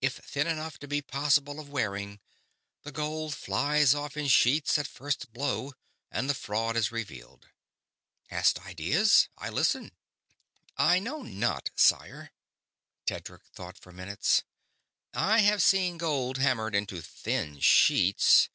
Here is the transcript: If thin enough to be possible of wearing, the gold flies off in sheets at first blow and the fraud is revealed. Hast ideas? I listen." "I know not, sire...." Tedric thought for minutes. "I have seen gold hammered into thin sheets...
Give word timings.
If 0.00 0.16
thin 0.24 0.46
enough 0.46 0.78
to 0.78 0.88
be 0.88 1.02
possible 1.02 1.60
of 1.60 1.68
wearing, 1.68 2.18
the 2.82 2.90
gold 2.90 3.34
flies 3.34 3.94
off 3.94 4.16
in 4.16 4.26
sheets 4.26 4.78
at 4.78 4.86
first 4.88 5.34
blow 5.34 5.74
and 6.10 6.30
the 6.30 6.34
fraud 6.34 6.78
is 6.78 6.90
revealed. 6.90 7.48
Hast 8.28 8.58
ideas? 8.60 9.28
I 9.36 9.50
listen." 9.50 9.92
"I 10.78 10.98
know 10.98 11.20
not, 11.20 11.68
sire...." 11.76 12.30
Tedric 13.04 13.42
thought 13.52 13.76
for 13.76 13.92
minutes. 13.92 14.44
"I 15.12 15.40
have 15.40 15.60
seen 15.60 15.98
gold 15.98 16.38
hammered 16.38 16.74
into 16.74 17.02
thin 17.02 17.58
sheets... 17.60 18.48